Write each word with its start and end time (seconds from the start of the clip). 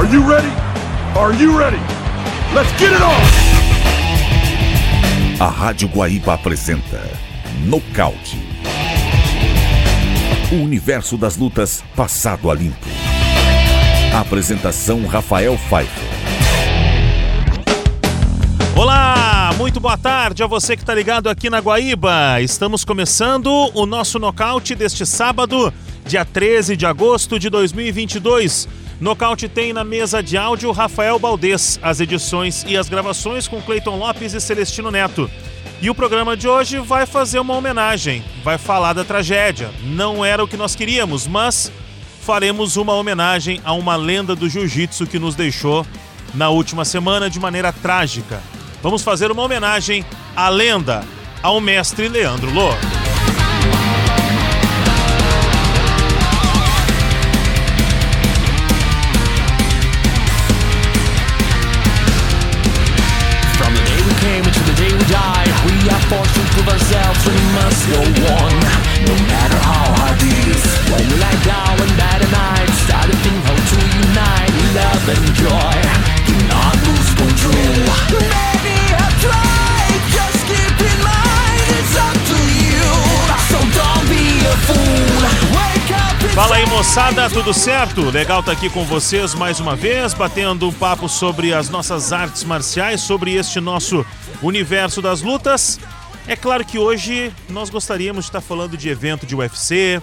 Are 0.00 0.08
you 0.10 0.26
ready? 0.26 0.48
Are 1.14 1.34
you 1.34 1.58
ready? 1.58 1.76
Let's 2.54 2.72
get 2.78 2.90
it 2.90 3.02
on! 3.02 3.20
A 5.38 5.50
Rádio 5.50 5.88
Guaíba 5.88 6.32
apresenta 6.32 7.02
Nocaute. 7.66 8.38
O 10.50 10.54
universo 10.54 11.18
das 11.18 11.36
lutas 11.36 11.84
passado 11.94 12.50
a 12.50 12.54
limpo. 12.54 12.88
apresentação 14.14 15.04
Rafael 15.06 15.58
Pfeiffer. 15.68 16.08
Olá, 18.74 19.50
muito 19.58 19.80
boa 19.80 19.98
tarde 19.98 20.42
a 20.42 20.46
você 20.46 20.76
que 20.76 20.82
está 20.82 20.94
ligado 20.94 21.28
aqui 21.28 21.50
na 21.50 21.58
Guaíba. 21.58 22.40
Estamos 22.40 22.86
começando 22.86 23.70
o 23.74 23.84
nosso 23.84 24.18
nocaute 24.18 24.74
deste 24.74 25.04
sábado, 25.04 25.70
dia 26.10 26.24
13 26.24 26.76
de 26.76 26.84
agosto 26.84 27.38
de 27.38 27.48
2022. 27.48 28.68
Nocaute 29.00 29.48
tem 29.48 29.72
na 29.72 29.84
mesa 29.84 30.20
de 30.20 30.36
áudio 30.36 30.72
Rafael 30.72 31.20
Baldez, 31.20 31.78
as 31.80 32.00
edições 32.00 32.64
e 32.66 32.76
as 32.76 32.88
gravações 32.88 33.46
com 33.46 33.62
Cleiton 33.62 33.96
Lopes 33.96 34.34
e 34.34 34.40
Celestino 34.40 34.90
Neto. 34.90 35.30
E 35.80 35.88
o 35.88 35.94
programa 35.94 36.36
de 36.36 36.48
hoje 36.48 36.80
vai 36.80 37.06
fazer 37.06 37.38
uma 37.38 37.54
homenagem, 37.54 38.24
vai 38.42 38.58
falar 38.58 38.92
da 38.92 39.04
tragédia. 39.04 39.70
Não 39.84 40.24
era 40.24 40.42
o 40.42 40.48
que 40.48 40.56
nós 40.56 40.74
queríamos, 40.74 41.28
mas 41.28 41.70
faremos 42.22 42.76
uma 42.76 42.94
homenagem 42.94 43.60
a 43.64 43.72
uma 43.72 43.94
lenda 43.94 44.34
do 44.34 44.48
jiu-jitsu 44.48 45.06
que 45.06 45.18
nos 45.18 45.36
deixou 45.36 45.86
na 46.34 46.48
última 46.50 46.84
semana 46.84 47.30
de 47.30 47.38
maneira 47.38 47.72
trágica. 47.72 48.42
Vamos 48.82 49.02
fazer 49.02 49.30
uma 49.30 49.42
homenagem 49.42 50.04
à 50.34 50.48
lenda, 50.48 51.04
ao 51.40 51.60
mestre 51.60 52.08
Leandro 52.08 52.52
Lô. 52.52 52.99
Moçada, 87.00 87.30
tudo 87.30 87.54
certo? 87.54 88.10
Legal 88.10 88.40
estar 88.40 88.52
tá 88.52 88.58
aqui 88.58 88.68
com 88.68 88.84
vocês 88.84 89.34
mais 89.34 89.58
uma 89.58 89.74
vez, 89.74 90.12
batendo 90.12 90.68
um 90.68 90.72
papo 90.72 91.08
sobre 91.08 91.54
as 91.54 91.70
nossas 91.70 92.12
artes 92.12 92.44
marciais, 92.44 93.00
sobre 93.00 93.36
este 93.36 93.58
nosso 93.58 94.04
universo 94.42 95.00
das 95.00 95.22
lutas. 95.22 95.80
É 96.26 96.36
claro 96.36 96.62
que 96.62 96.78
hoje 96.78 97.32
nós 97.48 97.70
gostaríamos 97.70 98.26
de 98.26 98.28
estar 98.28 98.42
falando 98.42 98.76
de 98.76 98.90
evento 98.90 99.24
de 99.24 99.34
UFC, 99.34 100.02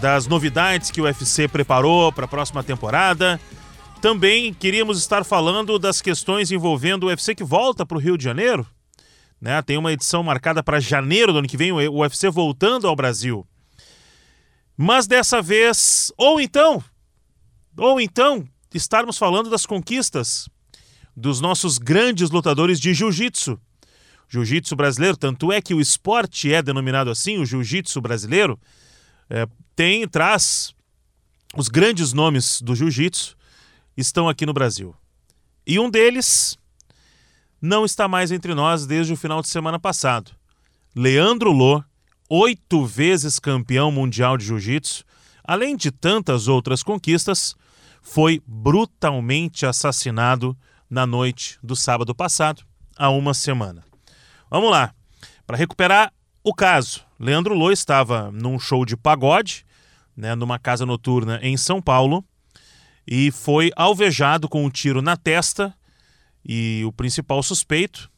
das 0.00 0.26
novidades 0.26 0.90
que 0.90 1.00
o 1.00 1.04
UFC 1.04 1.46
preparou 1.46 2.10
para 2.10 2.24
a 2.24 2.28
próxima 2.28 2.64
temporada. 2.64 3.40
Também 4.00 4.52
queríamos 4.52 4.98
estar 4.98 5.24
falando 5.24 5.78
das 5.78 6.02
questões 6.02 6.50
envolvendo 6.50 7.04
o 7.04 7.06
UFC 7.06 7.36
que 7.36 7.44
volta 7.44 7.86
para 7.86 7.96
o 7.96 8.00
Rio 8.00 8.18
de 8.18 8.24
Janeiro. 8.24 8.66
Né? 9.40 9.62
Tem 9.62 9.78
uma 9.78 9.92
edição 9.92 10.24
marcada 10.24 10.60
para 10.60 10.80
janeiro 10.80 11.32
do 11.32 11.38
ano 11.38 11.48
que 11.48 11.56
vem, 11.56 11.70
o 11.70 12.00
UFC 12.00 12.28
voltando 12.30 12.88
ao 12.88 12.96
Brasil. 12.96 13.46
Mas 14.76 15.06
dessa 15.06 15.40
vez, 15.40 16.12
ou 16.16 16.40
então, 16.40 16.82
ou 17.76 18.00
então, 18.00 18.46
estarmos 18.74 19.16
falando 19.16 19.48
das 19.48 19.64
conquistas 19.64 20.48
dos 21.16 21.40
nossos 21.40 21.78
grandes 21.78 22.30
lutadores 22.30 22.78
de 22.78 22.92
jiu-jitsu 22.92 23.58
jiu-jitsu 24.28 24.74
brasileiro, 24.74 25.16
tanto 25.16 25.52
é 25.52 25.60
que 25.60 25.74
o 25.74 25.80
esporte 25.80 26.52
é 26.52 26.62
denominado 26.62 27.10
assim, 27.10 27.38
o 27.38 27.46
jiu-jitsu 27.46 28.00
brasileiro, 28.00 28.58
é, 29.30 29.46
tem, 29.74 30.06
traz 30.08 30.74
os 31.56 31.68
grandes 31.68 32.12
nomes 32.12 32.60
do 32.60 32.74
jiu-jitsu 32.74 33.36
estão 33.96 34.28
aqui 34.28 34.44
no 34.44 34.52
Brasil. 34.52 34.94
E 35.66 35.78
um 35.78 35.90
deles 35.90 36.58
não 37.60 37.84
está 37.84 38.06
mais 38.06 38.30
entre 38.30 38.54
nós 38.54 38.86
desde 38.86 39.12
o 39.12 39.16
final 39.16 39.40
de 39.40 39.48
semana 39.48 39.78
passado. 39.78 40.32
Leandro 40.94 41.50
Lô, 41.50 41.82
oito 42.28 42.84
vezes 42.84 43.38
campeão 43.38 43.90
mundial 43.90 44.36
de 44.36 44.44
jiu-jitsu, 44.44 45.04
além 45.44 45.76
de 45.76 45.90
tantas 45.90 46.48
outras 46.48 46.82
conquistas, 46.82 47.54
foi 48.02 48.42
brutalmente 48.46 49.66
assassinado 49.66 50.56
na 50.88 51.06
noite 51.06 51.58
do 51.62 51.74
sábado 51.74 52.14
passado, 52.14 52.62
há 52.96 53.10
uma 53.10 53.34
semana. 53.34 53.84
Vamos 54.50 54.70
lá. 54.70 54.94
Para 55.46 55.56
recuperar 55.56 56.12
o 56.42 56.54
caso, 56.54 57.04
Leandro 57.18 57.54
Lô 57.54 57.70
estava 57.70 58.30
num 58.30 58.58
show 58.58 58.84
de 58.84 58.96
pagode, 58.96 59.64
né, 60.16 60.34
numa 60.34 60.58
casa 60.58 60.86
noturna 60.86 61.38
em 61.42 61.56
São 61.56 61.82
Paulo, 61.82 62.24
e 63.06 63.30
foi 63.30 63.70
alvejado 63.76 64.48
com 64.48 64.64
um 64.64 64.70
tiro 64.70 65.02
na 65.02 65.16
testa. 65.16 65.74
E 66.44 66.84
o 66.84 66.92
principal 66.92 67.42
suspeito 67.42 68.10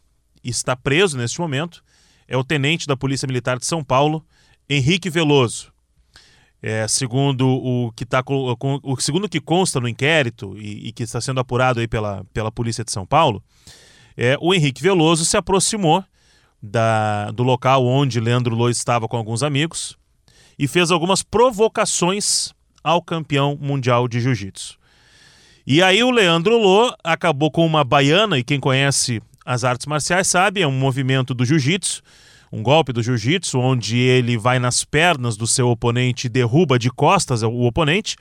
está 0.44 0.76
preso 0.76 1.16
neste 1.16 1.40
momento 1.40 1.82
é 2.28 2.36
o 2.36 2.44
tenente 2.44 2.86
da 2.86 2.96
Polícia 2.96 3.26
Militar 3.26 3.58
de 3.58 3.66
São 3.66 3.82
Paulo, 3.82 4.24
Henrique 4.68 5.08
Veloso. 5.08 5.72
É, 6.60 6.86
segundo 6.88 7.48
o 7.48 7.92
que 7.92 8.04
tá, 8.04 8.22
o, 8.26 8.96
segundo 9.00 9.28
que 9.28 9.40
consta 9.40 9.80
no 9.80 9.88
inquérito 9.88 10.56
e, 10.58 10.88
e, 10.88 10.92
que 10.92 11.04
está 11.04 11.20
sendo 11.20 11.38
apurado 11.38 11.78
aí 11.80 11.86
pela, 11.86 12.24
pela 12.34 12.50
Polícia 12.50 12.84
de 12.84 12.90
São 12.90 13.06
Paulo, 13.06 13.42
é, 14.16 14.36
o 14.40 14.52
Henrique 14.52 14.82
Veloso 14.82 15.24
se 15.24 15.36
aproximou 15.36 16.04
da, 16.60 17.30
do 17.30 17.44
local 17.44 17.86
onde 17.86 18.18
Leandro 18.18 18.56
Lô 18.56 18.68
estava 18.68 19.06
com 19.06 19.16
alguns 19.16 19.44
amigos 19.44 19.96
e 20.58 20.66
fez 20.66 20.90
algumas 20.90 21.22
provocações 21.22 22.52
ao 22.82 23.00
campeão 23.00 23.56
mundial 23.60 24.08
de 24.08 24.20
jiu-jitsu. 24.20 24.76
E 25.64 25.82
aí 25.82 26.02
o 26.02 26.10
Leandro 26.10 26.58
Lô 26.58 26.92
acabou 27.04 27.50
com 27.50 27.64
uma 27.64 27.84
baiana, 27.84 28.38
e 28.38 28.42
quem 28.42 28.58
conhece 28.58 29.22
as 29.48 29.64
artes 29.64 29.86
marciais 29.86 30.26
sabe, 30.26 30.60
é 30.60 30.66
um 30.66 30.78
movimento 30.78 31.32
do 31.32 31.42
jiu-jitsu, 31.42 32.02
um 32.52 32.62
golpe 32.62 32.92
do 32.92 33.02
jiu-jitsu, 33.02 33.58
onde 33.58 33.96
ele 33.96 34.36
vai 34.36 34.58
nas 34.58 34.84
pernas 34.84 35.38
do 35.38 35.46
seu 35.46 35.70
oponente 35.70 36.26
e 36.26 36.30
derruba 36.30 36.78
de 36.78 36.90
costas 36.90 37.42
o 37.42 37.62
oponente. 37.62 38.14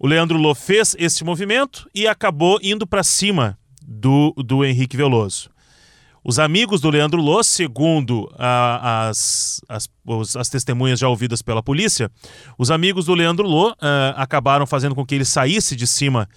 O 0.00 0.06
Leandro 0.06 0.38
Lô 0.38 0.54
fez 0.54 0.94
esse 0.96 1.24
movimento 1.24 1.90
e 1.92 2.06
acabou 2.06 2.60
indo 2.62 2.86
para 2.86 3.02
cima 3.02 3.58
do, 3.82 4.32
do 4.36 4.64
Henrique 4.64 4.96
Veloso. 4.96 5.50
Os 6.22 6.38
amigos 6.38 6.80
do 6.80 6.88
Leandro 6.88 7.20
Lô, 7.20 7.42
segundo 7.42 8.32
as, 8.38 9.60
as, 9.68 9.88
as, 10.36 10.48
testemunhas 10.48 11.00
já 11.00 11.08
ouvidas 11.08 11.42
pela 11.42 11.64
polícia, 11.64 12.08
os 12.56 12.70
amigos 12.70 13.06
do 13.06 13.14
Leandro 13.14 13.44
Lô 13.44 13.74
ah, 13.80 14.14
acabaram 14.16 14.68
fazendo 14.68 14.94
com 14.94 15.04
que 15.04 15.16
ele 15.16 15.24
saísse 15.24 15.74
de 15.74 15.86
cima 15.86 16.28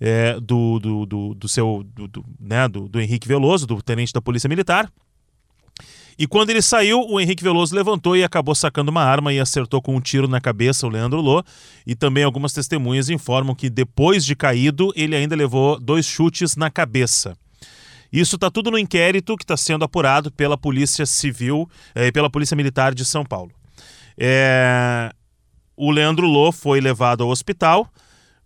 é, 0.00 0.38
do, 0.40 0.78
do, 0.78 1.06
do, 1.06 1.34
do, 1.34 1.48
seu 1.48 1.84
do, 1.84 2.24
né, 2.38 2.68
do, 2.68 2.88
do 2.88 3.00
Henrique 3.00 3.28
Veloso, 3.28 3.66
do 3.66 3.82
tenente 3.82 4.12
da 4.12 4.20
Polícia 4.20 4.48
Militar. 4.48 4.90
E 6.18 6.26
quando 6.26 6.50
ele 6.50 6.60
saiu, 6.60 7.00
o 7.08 7.20
Henrique 7.20 7.44
Veloso 7.44 7.72
levantou 7.72 8.16
e 8.16 8.24
acabou 8.24 8.52
sacando 8.52 8.90
uma 8.90 9.04
arma 9.04 9.32
e 9.32 9.38
acertou 9.38 9.80
com 9.80 9.94
um 9.94 10.00
tiro 10.00 10.26
na 10.26 10.40
cabeça 10.40 10.84
o 10.84 10.90
Leandro 10.90 11.20
Lô. 11.20 11.44
E 11.86 11.94
também 11.94 12.24
algumas 12.24 12.52
testemunhas 12.52 13.08
informam 13.08 13.54
que 13.54 13.70
depois 13.70 14.24
de 14.24 14.34
caído, 14.34 14.92
ele 14.96 15.14
ainda 15.14 15.36
levou 15.36 15.78
dois 15.78 16.04
chutes 16.04 16.56
na 16.56 16.70
cabeça. 16.70 17.38
Isso 18.12 18.34
está 18.34 18.50
tudo 18.50 18.68
no 18.68 18.78
inquérito 18.78 19.36
que 19.36 19.44
está 19.44 19.56
sendo 19.56 19.84
apurado 19.84 20.32
pela 20.32 20.58
Polícia 20.58 21.06
Civil 21.06 21.70
e 21.94 22.06
eh, 22.06 22.10
pela 22.10 22.28
Polícia 22.28 22.56
Militar 22.56 22.94
de 22.94 23.04
São 23.04 23.24
Paulo. 23.24 23.52
É... 24.18 25.12
O 25.76 25.92
Leandro 25.92 26.26
Lô 26.26 26.50
foi 26.50 26.80
levado 26.80 27.22
ao 27.22 27.28
hospital, 27.28 27.88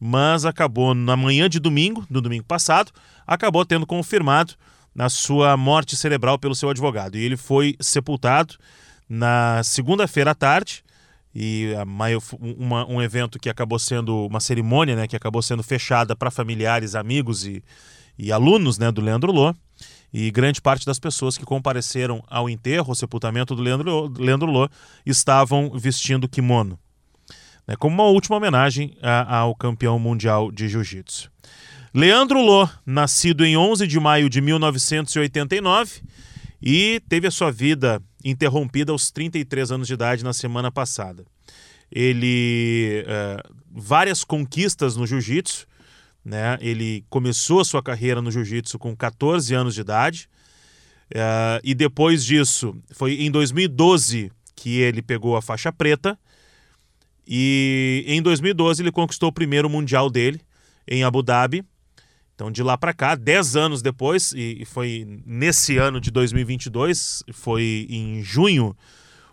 mas 0.04 0.44
acabou 0.44 0.96
na 0.96 1.16
manhã 1.16 1.48
de 1.48 1.60
domingo, 1.60 2.04
no 2.10 2.20
domingo 2.20 2.42
passado, 2.42 2.90
acabou 3.24 3.64
tendo 3.64 3.86
confirmado 3.86 4.54
na 4.92 5.08
sua 5.08 5.56
morte 5.56 5.94
cerebral 5.94 6.36
pelo 6.40 6.56
seu 6.56 6.68
advogado. 6.68 7.16
E 7.16 7.22
ele 7.22 7.36
foi 7.36 7.76
sepultado 7.78 8.56
na 9.08 9.62
segunda-feira 9.62 10.32
à 10.32 10.34
tarde. 10.34 10.82
E 11.32 11.70
uma, 12.58 12.84
um 12.90 13.00
evento 13.00 13.38
que 13.38 13.48
acabou 13.48 13.78
sendo 13.78 14.26
uma 14.26 14.40
cerimônia, 14.40 14.96
né, 14.96 15.06
que 15.06 15.14
acabou 15.14 15.40
sendo 15.40 15.62
fechada 15.62 16.16
para 16.16 16.32
familiares, 16.32 16.96
amigos 16.96 17.46
e, 17.46 17.62
e 18.18 18.32
alunos 18.32 18.80
né, 18.80 18.90
do 18.90 19.00
Leandro 19.00 19.30
Lô. 19.30 19.54
E 20.12 20.32
grande 20.32 20.60
parte 20.60 20.84
das 20.84 20.98
pessoas 20.98 21.38
que 21.38 21.44
compareceram 21.44 22.24
ao 22.26 22.50
enterro, 22.50 22.90
ao 22.90 22.96
sepultamento 22.96 23.54
do 23.54 23.62
Leandro, 23.62 24.12
Leandro 24.18 24.50
Lô, 24.50 24.68
estavam 25.06 25.70
vestindo 25.78 26.28
kimono. 26.28 26.76
Né, 27.72 27.76
como 27.78 27.94
uma 27.94 28.10
última 28.10 28.36
homenagem 28.36 28.94
a, 29.00 29.38
ao 29.38 29.54
campeão 29.54 29.98
mundial 29.98 30.52
de 30.52 30.68
jiu-jitsu. 30.68 31.32
Leandro 31.94 32.40
Lô, 32.40 32.68
nascido 32.84 33.46
em 33.46 33.56
11 33.56 33.86
de 33.86 33.98
maio 33.98 34.28
de 34.28 34.42
1989 34.42 36.02
e 36.60 37.00
teve 37.08 37.26
a 37.26 37.30
sua 37.30 37.50
vida 37.50 38.02
interrompida 38.22 38.92
aos 38.92 39.10
33 39.10 39.72
anos 39.72 39.86
de 39.86 39.94
idade 39.94 40.22
na 40.22 40.34
semana 40.34 40.70
passada. 40.70 41.24
Ele. 41.90 43.04
Uh, 43.06 43.54
várias 43.70 44.22
conquistas 44.22 44.94
no 44.94 45.06
jiu-jitsu, 45.06 45.66
Né? 46.22 46.58
Ele 46.60 47.04
começou 47.08 47.60
a 47.60 47.64
sua 47.64 47.82
carreira 47.82 48.20
no 48.20 48.30
jiu-jitsu 48.30 48.78
com 48.78 48.94
14 48.94 49.54
anos 49.54 49.74
de 49.74 49.80
idade. 49.80 50.28
Uh, 51.10 51.60
e 51.64 51.74
depois 51.74 52.22
disso, 52.22 52.76
foi 52.90 53.14
em 53.22 53.30
2012 53.30 54.30
que 54.54 54.78
ele 54.78 55.00
pegou 55.00 55.36
a 55.36 55.42
faixa 55.42 55.72
preta. 55.72 56.18
E 57.26 58.04
em 58.06 58.20
2012 58.20 58.82
ele 58.82 58.92
conquistou 58.92 59.28
o 59.28 59.32
primeiro 59.32 59.68
mundial 59.68 60.10
dele 60.10 60.40
em 60.86 61.04
Abu 61.04 61.22
Dhabi. 61.22 61.64
Então, 62.34 62.50
de 62.50 62.62
lá 62.62 62.76
para 62.76 62.92
cá, 62.92 63.14
10 63.14 63.56
anos 63.56 63.82
depois, 63.82 64.32
e 64.32 64.64
foi 64.64 65.06
nesse 65.24 65.76
ano 65.76 66.00
de 66.00 66.10
2022, 66.10 67.22
foi 67.32 67.86
em 67.88 68.22
junho, 68.22 68.76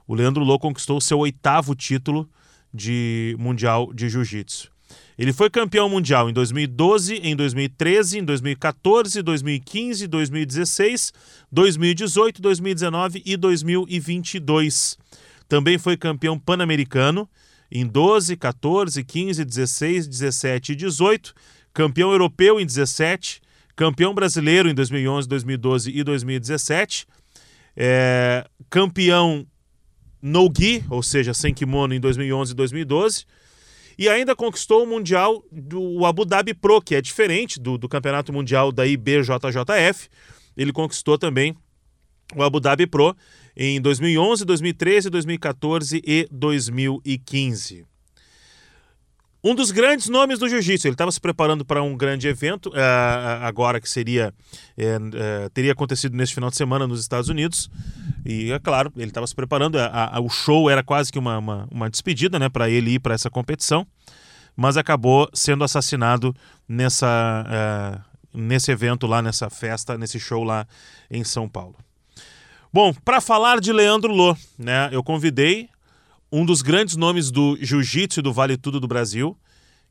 o 0.06 0.14
Leandro 0.14 0.44
Lô 0.44 0.60
conquistou 0.60 0.98
o 0.98 1.02
seu 1.02 1.18
oitavo 1.20 1.74
título 1.74 2.30
de 2.74 3.36
mundial 3.40 3.92
de 3.94 4.10
jiu-jitsu. 4.10 4.70
Ele 5.18 5.34
foi 5.34 5.50
campeão 5.50 5.90
mundial 5.90 6.30
em 6.30 6.34
2012, 6.34 7.16
em 7.16 7.36
2013, 7.36 8.20
em 8.20 8.24
2014, 8.24 9.22
2015, 9.22 10.08
2016, 10.08 11.14
2018, 11.52 12.42
2019 12.42 13.22
e 13.26 13.36
2022. 13.36 14.98
Também 15.48 15.78
foi 15.78 15.98
campeão 15.98 16.40
pan-americano 16.40 17.30
em 17.72 17.86
12, 17.86 18.36
14, 18.38 19.04
15, 19.04 19.46
16, 19.46 20.08
17 20.08 20.72
e 20.72 20.76
18, 20.76 21.34
campeão 21.74 22.12
europeu 22.12 22.60
em 22.60 22.66
17, 22.66 23.42
campeão 23.76 24.14
brasileiro 24.14 24.70
em 24.70 24.74
2011, 24.74 25.28
2012 25.28 25.92
e 25.92 26.04
2017, 26.04 27.08
é, 27.76 28.46
campeão 28.70 29.46
no 30.22 30.52
gi, 30.56 30.84
ou 30.90 31.02
seja, 31.02 31.34
sem 31.34 31.54
kimono 31.54 31.94
em 31.94 32.00
2011 32.00 32.52
e 32.52 32.56
2012 32.56 33.26
e 34.00 34.08
ainda 34.08 34.34
conquistou 34.34 34.86
o 34.86 34.88
Mundial 34.88 35.44
do 35.52 36.06
Abu 36.06 36.24
Dhabi 36.24 36.54
Pro, 36.54 36.82
que 36.82 36.96
é 36.96 37.02
diferente 37.02 37.60
do, 37.60 37.78
do 37.78 37.90
Campeonato 37.90 38.32
Mundial 38.32 38.72
da 38.72 38.88
IBJJF. 38.88 40.08
Ele 40.56 40.72
conquistou 40.72 41.18
também 41.18 41.54
o 42.36 42.44
Abu 42.44 42.60
Dhabi 42.60 42.88
Pro 42.88 43.16
em 43.56 43.82
2011, 43.82 44.46
2013, 44.46 45.10
2014 45.10 46.02
e 46.06 46.28
2015. 46.32 47.86
Um 49.42 49.56
dos 49.56 49.72
grandes 49.72 50.10
nomes 50.10 50.38
do 50.38 50.50
jiu-jitsu. 50.50 50.88
Ele 50.88 50.96
estava 50.96 51.12
se 51.12 51.20
preparando 51.20 51.64
para 51.64 51.82
um 51.82 51.96
grande 51.96 52.28
evento, 52.28 52.70
uh, 52.70 53.42
agora 53.42 53.80
que 53.80 53.90
seria 53.90 54.34
uh, 54.78 55.50
teria 55.54 55.72
acontecido 55.72 56.16
neste 56.16 56.36
final 56.36 56.50
de 56.50 56.58
semana 56.58 56.86
nos 56.86 57.00
Estados 57.00 57.30
Unidos. 57.30 57.70
E 58.26 58.52
é 58.52 58.60
claro, 58.60 58.92
ele 58.98 59.08
estava 59.08 59.26
se 59.26 59.34
preparando. 59.34 59.80
A, 59.80 60.18
a, 60.18 60.20
o 60.20 60.30
show 60.30 60.70
era 60.70 60.84
quase 60.84 61.10
que 61.10 61.18
uma, 61.18 61.38
uma, 61.38 61.68
uma 61.72 61.90
despedida 61.90 62.38
né, 62.38 62.50
para 62.50 62.70
ele 62.70 62.92
ir 62.92 63.00
para 63.00 63.14
essa 63.14 63.30
competição, 63.30 63.88
mas 64.58 64.76
acabou 64.76 65.30
sendo 65.34 65.64
assassinado 65.64 66.36
nessa, 66.68 67.46
uh, 67.48 68.38
nesse 68.38 68.72
evento 68.72 69.08
lá, 69.08 69.22
nessa 69.22 69.50
festa, 69.50 69.98
nesse 69.98 70.20
show 70.20 70.44
lá 70.44 70.68
em 71.10 71.24
São 71.24 71.48
Paulo. 71.48 71.78
Bom, 72.72 72.94
para 72.94 73.20
falar 73.20 73.60
de 73.60 73.74
Leandro 73.74 74.14
Lô, 74.14 74.38
né, 74.56 74.90
eu 74.92 75.04
convidei 75.04 75.70
um 76.32 76.46
dos 76.46 76.62
grandes 76.62 76.96
nomes 76.96 77.32
do 77.32 77.58
jiu-jitsu 77.60 78.20
e 78.20 78.22
do 78.22 78.32
Vale 78.32 78.58
Tudo 78.58 78.80
do 78.80 78.88
Brasil, 78.88 79.36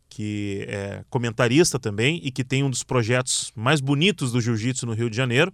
que 0.08 0.64
é 0.68 1.02
comentarista 1.10 1.76
também 1.76 2.20
e 2.22 2.30
que 2.30 2.44
tem 2.44 2.62
um 2.62 2.70
dos 2.70 2.84
projetos 2.84 3.50
mais 3.56 3.80
bonitos 3.80 4.30
do 4.30 4.40
jiu-jitsu 4.40 4.86
no 4.86 4.92
Rio 4.92 5.10
de 5.10 5.16
Janeiro. 5.16 5.52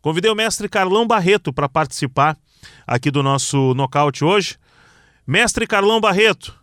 Convidei 0.00 0.30
o 0.30 0.34
mestre 0.36 0.68
Carlão 0.68 1.08
Barreto 1.08 1.52
para 1.52 1.68
participar 1.68 2.38
aqui 2.86 3.10
do 3.10 3.20
nosso 3.20 3.74
nocaute 3.74 4.24
hoje. 4.24 4.56
Mestre 5.26 5.66
Carlão 5.66 6.00
Barreto, 6.00 6.54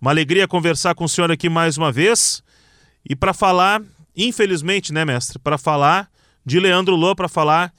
uma 0.00 0.12
alegria 0.12 0.46
conversar 0.46 0.94
com 0.94 1.02
o 1.02 1.08
senhor 1.08 1.28
aqui 1.28 1.48
mais 1.48 1.76
uma 1.76 1.90
vez 1.90 2.40
e 3.04 3.16
para 3.16 3.34
falar, 3.34 3.82
infelizmente, 4.16 4.92
né, 4.92 5.04
mestre, 5.04 5.40
para 5.40 5.58
falar 5.58 6.08
de 6.46 6.60
Leandro 6.60 6.94
Lô, 6.94 7.16
para 7.16 7.28
falar 7.28 7.74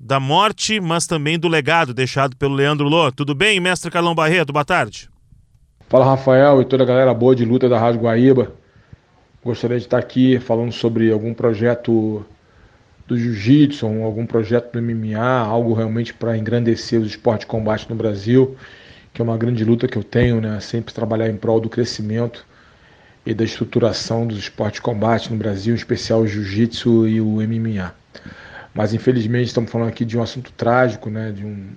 da 0.00 0.18
morte, 0.18 0.80
mas 0.80 1.06
também 1.06 1.38
do 1.38 1.46
legado 1.46 1.92
deixado 1.92 2.34
pelo 2.34 2.54
Leandro 2.54 2.88
Lô. 2.88 3.12
Tudo 3.12 3.34
bem, 3.34 3.60
mestre 3.60 3.90
Carlão 3.90 4.14
Barreto? 4.14 4.50
Boa 4.50 4.64
tarde. 4.64 5.10
Fala, 5.90 6.06
Rafael 6.06 6.62
e 6.62 6.64
toda 6.64 6.84
a 6.84 6.86
galera 6.86 7.12
boa 7.12 7.36
de 7.36 7.44
luta 7.44 7.68
da 7.68 7.78
Rádio 7.78 8.00
Guaíba. 8.00 8.50
Gostaria 9.44 9.76
de 9.76 9.84
estar 9.84 9.98
aqui 9.98 10.40
falando 10.40 10.72
sobre 10.72 11.12
algum 11.12 11.34
projeto 11.34 12.24
do 13.06 13.18
jiu-jitsu, 13.18 13.86
algum 14.02 14.24
projeto 14.24 14.72
do 14.72 14.80
MMA, 14.80 15.18
algo 15.18 15.74
realmente 15.74 16.14
para 16.14 16.38
engrandecer 16.38 16.98
os 16.98 17.08
esportes 17.08 17.40
de 17.40 17.46
combate 17.46 17.86
no 17.90 17.96
Brasil, 17.96 18.56
que 19.12 19.20
é 19.20 19.24
uma 19.24 19.36
grande 19.36 19.64
luta 19.64 19.86
que 19.86 19.98
eu 19.98 20.04
tenho, 20.04 20.40
né? 20.40 20.60
Sempre 20.60 20.94
trabalhar 20.94 21.28
em 21.28 21.36
prol 21.36 21.60
do 21.60 21.68
crescimento 21.68 22.46
e 23.26 23.34
da 23.34 23.44
estruturação 23.44 24.26
dos 24.26 24.38
esportes 24.38 24.76
de 24.76 24.82
combate 24.82 25.30
no 25.30 25.36
Brasil, 25.36 25.74
em 25.74 25.76
especial 25.76 26.20
o 26.20 26.26
jiu-jitsu 26.26 27.06
e 27.06 27.20
o 27.20 27.36
MMA. 27.42 27.92
Mas 28.74 28.94
infelizmente 28.94 29.48
estamos 29.48 29.70
falando 29.70 29.88
aqui 29.88 30.04
de 30.04 30.16
um 30.18 30.22
assunto 30.22 30.52
trágico, 30.52 31.10
né? 31.10 31.32
De 31.32 31.44
um, 31.44 31.70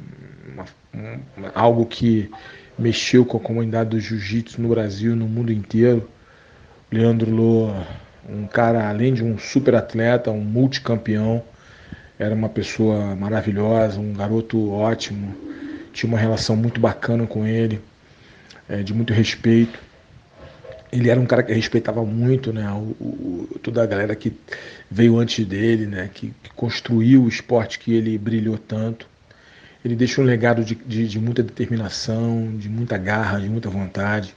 uma, 0.53 0.65
um, 0.93 1.19
algo 1.55 1.85
que 1.85 2.29
mexeu 2.77 3.25
com 3.25 3.37
a 3.37 3.39
comunidade 3.39 3.91
do 3.91 3.99
jiu-jitsu 3.99 4.61
no 4.61 4.69
Brasil, 4.69 5.15
no 5.15 5.27
mundo 5.27 5.51
inteiro. 5.51 6.09
Leandro 6.91 7.31
Lô 7.31 7.71
um 8.27 8.47
cara, 8.47 8.87
além 8.87 9.13
de 9.13 9.23
um 9.23 9.37
super 9.37 9.75
atleta, 9.75 10.31
um 10.31 10.41
multicampeão, 10.41 11.43
era 12.17 12.33
uma 12.33 12.49
pessoa 12.49 13.15
maravilhosa, 13.15 13.99
um 13.99 14.13
garoto 14.13 14.71
ótimo, 14.71 15.35
tinha 15.91 16.09
uma 16.09 16.17
relação 16.17 16.55
muito 16.55 16.79
bacana 16.79 17.27
com 17.27 17.45
ele, 17.45 17.81
é, 18.69 18.81
de 18.81 18.93
muito 18.93 19.13
respeito. 19.13 19.77
Ele 20.93 21.09
era 21.09 21.19
um 21.19 21.25
cara 21.25 21.41
que 21.41 21.51
respeitava 21.51 22.05
muito 22.05 22.53
né, 22.53 22.69
o, 22.71 22.95
o, 23.03 23.59
toda 23.63 23.81
a 23.81 23.85
galera 23.85 24.15
que 24.15 24.31
veio 24.91 25.17
antes 25.17 25.43
dele, 25.43 25.87
né, 25.87 26.07
que, 26.13 26.31
que, 26.43 26.51
construiu 26.51 27.23
o 27.23 27.27
esporte 27.27 27.79
que 27.79 27.91
ele 27.91 28.15
brilhou 28.15 28.59
tanto. 28.59 29.07
Ele 29.83 29.95
deixou 29.95 30.23
um 30.23 30.27
legado 30.27 30.63
de, 30.63 30.75
de, 30.75 31.07
de 31.07 31.19
muita 31.19 31.41
determinação, 31.41 32.55
de 32.57 32.69
muita 32.69 32.95
garra, 32.95 33.39
de 33.39 33.49
muita 33.49 33.71
vontade. 33.71 34.35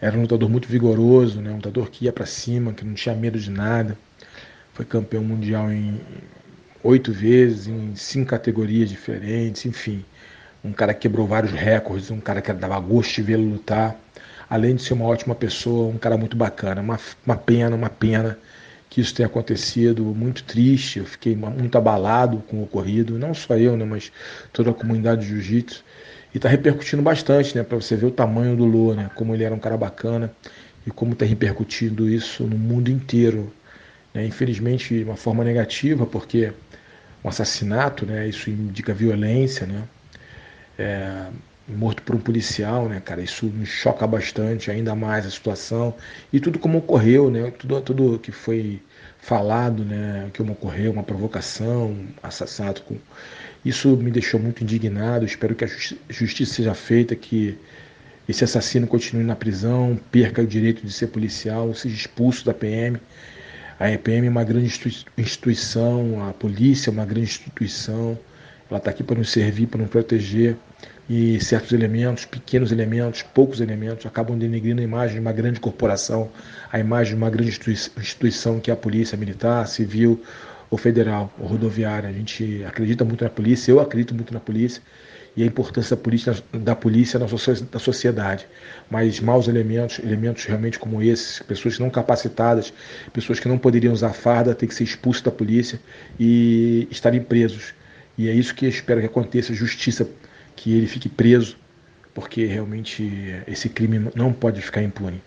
Era 0.00 0.16
um 0.16 0.22
lutador 0.22 0.48
muito 0.48 0.66
vigoroso, 0.66 1.42
né? 1.42 1.50
um 1.50 1.56
lutador 1.56 1.90
que 1.90 2.06
ia 2.06 2.12
para 2.12 2.24
cima, 2.24 2.72
que 2.72 2.82
não 2.82 2.94
tinha 2.94 3.14
medo 3.14 3.38
de 3.38 3.50
nada. 3.50 3.96
Foi 4.72 4.86
campeão 4.86 5.22
mundial 5.22 5.70
em 5.70 6.00
oito 6.82 7.12
vezes, 7.12 7.66
em 7.66 7.94
cinco 7.94 8.30
categorias 8.30 8.88
diferentes, 8.88 9.66
enfim. 9.66 10.02
Um 10.64 10.72
cara 10.72 10.94
que 10.94 11.00
quebrou 11.00 11.26
vários 11.26 11.52
recordes, 11.52 12.10
um 12.10 12.20
cara 12.20 12.40
que 12.40 12.50
dava 12.54 12.80
gosto 12.80 13.16
de 13.16 13.22
vê-lo 13.22 13.44
lutar. 13.44 14.00
Além 14.48 14.76
de 14.76 14.82
ser 14.82 14.94
uma 14.94 15.06
ótima 15.06 15.34
pessoa, 15.34 15.92
um 15.92 15.98
cara 15.98 16.16
muito 16.16 16.36
bacana. 16.36 16.80
Uma, 16.80 16.98
uma 17.26 17.36
pena, 17.36 17.74
uma 17.74 17.90
pena 17.90 18.38
que 18.90 19.00
isso 19.00 19.14
tenha 19.14 19.26
acontecido. 19.26 20.04
Muito 20.04 20.44
triste, 20.44 20.98
eu 21.00 21.04
fiquei 21.04 21.34
muito 21.34 21.76
abalado 21.76 22.38
com 22.48 22.58
o 22.58 22.62
ocorrido. 22.64 23.18
Não 23.18 23.34
só 23.34 23.56
eu, 23.56 23.76
né, 23.76 23.84
mas 23.84 24.12
toda 24.52 24.70
a 24.70 24.74
comunidade 24.74 25.22
de 25.22 25.28
jiu-jitsu. 25.28 25.84
E 26.32 26.38
está 26.38 26.48
repercutindo 26.48 27.02
bastante, 27.02 27.56
né? 27.56 27.62
Para 27.62 27.76
você 27.76 27.96
ver 27.96 28.06
o 28.06 28.10
tamanho 28.10 28.56
do 28.56 28.64
Lô, 28.64 28.92
né? 28.94 29.10
Como 29.14 29.34
ele 29.34 29.44
era 29.44 29.54
um 29.54 29.58
cara 29.58 29.76
bacana 29.76 30.32
e 30.86 30.90
como 30.90 31.12
está 31.12 31.24
repercutindo 31.24 32.08
isso 32.08 32.44
no 32.44 32.58
mundo 32.58 32.90
inteiro. 32.90 33.52
Né? 34.12 34.26
Infelizmente, 34.26 34.98
de 34.98 35.04
uma 35.04 35.16
forma 35.16 35.44
negativa, 35.44 36.04
porque 36.06 36.52
um 37.24 37.28
assassinato, 37.28 38.04
né? 38.04 38.28
Isso 38.28 38.50
indica 38.50 38.92
violência, 38.92 39.66
né? 39.66 39.84
É, 40.78 41.26
morto 41.68 42.02
por 42.02 42.14
um 42.14 42.20
policial, 42.20 42.88
né, 42.88 43.00
cara? 43.00 43.22
Isso 43.22 43.46
me 43.46 43.64
choca 43.66 44.06
bastante, 44.06 44.70
ainda 44.70 44.94
mais 44.94 45.26
a 45.26 45.30
situação 45.30 45.94
e 46.32 46.40
tudo 46.40 46.58
como 46.58 46.78
ocorreu, 46.78 47.30
né? 47.30 47.50
Tudo, 47.58 47.80
tudo 47.80 48.18
que 48.18 48.32
foi 48.32 48.82
falado, 49.18 49.84
né? 49.84 50.28
Que 50.32 50.42
ocorreu, 50.42 50.92
uma 50.92 51.02
provocação, 51.02 51.92
um 51.92 52.08
assassinato 52.22 52.82
com 52.82 52.96
isso 53.64 53.96
me 53.96 54.10
deixou 54.10 54.38
muito 54.38 54.62
indignado. 54.62 55.24
Espero 55.24 55.54
que 55.54 55.64
a 55.64 55.68
justiça 56.10 56.54
seja 56.54 56.74
feita, 56.74 57.16
que 57.16 57.58
esse 58.28 58.44
assassino 58.44 58.86
continue 58.86 59.24
na 59.24 59.34
prisão, 59.34 59.98
perca 60.10 60.42
o 60.42 60.46
direito 60.46 60.86
de 60.86 60.92
ser 60.92 61.08
policial, 61.08 61.74
seja 61.74 61.94
expulso 61.94 62.44
da 62.44 62.52
PM. 62.52 62.98
A 63.78 63.90
EPM 63.90 64.26
é 64.26 64.30
uma 64.30 64.44
grande 64.44 64.66
instituição, 65.16 66.28
a 66.28 66.32
polícia 66.32 66.90
é 66.90 66.92
uma 66.92 67.04
grande 67.04 67.22
instituição, 67.22 68.18
ela 68.70 68.78
está 68.78 68.90
aqui 68.90 69.02
para 69.02 69.18
nos 69.18 69.30
servir, 69.30 69.66
para 69.66 69.80
nos 69.80 69.90
proteger. 69.90 70.56
E 71.08 71.38
certos 71.44 71.72
elementos, 71.72 72.24
pequenos 72.24 72.72
elementos, 72.72 73.22
poucos 73.22 73.60
elementos, 73.60 74.06
acabam 74.06 74.38
denegrindo 74.38 74.80
a 74.80 74.84
imagem 74.84 75.16
de 75.16 75.20
uma 75.20 75.32
grande 75.32 75.60
corporação, 75.60 76.30
a 76.72 76.78
imagem 76.78 77.14
de 77.14 77.18
uma 77.18 77.28
grande 77.28 77.50
instituição 77.50 78.58
que 78.58 78.70
é 78.70 78.74
a 78.74 78.76
polícia 78.76 79.16
militar, 79.16 79.66
civil, 79.68 80.22
ou 80.70 80.78
federal, 80.78 81.32
ou 81.38 81.46
rodoviária. 81.46 82.08
A 82.08 82.12
gente 82.12 82.64
acredita 82.64 83.04
muito 83.04 83.22
na 83.22 83.30
polícia, 83.30 83.70
eu 83.70 83.80
acredito 83.80 84.14
muito 84.14 84.32
na 84.32 84.40
polícia 84.40 84.82
e 85.36 85.42
a 85.42 85.46
importância 85.46 85.96
da 85.96 86.02
polícia, 86.02 86.36
da 86.52 86.76
polícia 86.76 87.18
na, 87.18 87.78
sociedade. 87.78 88.46
Mas 88.90 89.20
maus 89.20 89.48
elementos, 89.48 89.98
elementos 89.98 90.44
realmente 90.44 90.78
como 90.78 91.02
esses, 91.02 91.40
pessoas 91.42 91.78
não 91.78 91.90
capacitadas, 91.90 92.72
pessoas 93.12 93.40
que 93.40 93.48
não 93.48 93.58
poderiam 93.58 93.92
usar 93.92 94.12
farda, 94.12 94.54
têm 94.54 94.68
que 94.68 94.74
ser 94.74 94.84
expulsos 94.84 95.22
da 95.22 95.30
polícia 95.30 95.80
e 96.18 96.88
estarem 96.90 97.20
presos. 97.20 97.74
E 98.16 98.28
é 98.28 98.32
isso 98.32 98.54
que 98.54 98.64
eu 98.64 98.68
espero 98.68 99.00
que 99.00 99.06
aconteça, 99.06 99.52
justiça, 99.52 100.08
que 100.56 100.76
ele 100.76 100.86
fique 100.86 101.08
preso, 101.08 101.56
porque 102.12 102.44
realmente 102.46 103.34
esse 103.46 103.68
crime 103.68 104.10
não 104.14 104.32
pode 104.32 104.60
ficar 104.62 104.82
impune. 104.82 105.20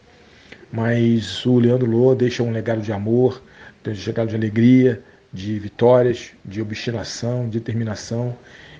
mas 0.71 1.45
o 1.45 1.59
Leandro 1.59 1.89
Lô 1.89 2.13
deixa 2.15 2.43
um 2.43 2.51
legado 2.51 2.81
de 2.81 2.91
amor, 2.91 3.41
deixa 3.83 4.01
um 4.03 4.13
legado 4.13 4.29
de 4.29 4.35
alegria, 4.35 5.01
de 5.31 5.59
vitórias, 5.59 6.31
de 6.43 6.61
obstinação, 6.61 7.45
de 7.45 7.59
determinação, 7.59 8.35